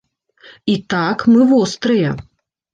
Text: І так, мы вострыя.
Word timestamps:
І 0.73 0.77
так, 0.95 1.27
мы 1.35 1.47
вострыя. 1.53 2.19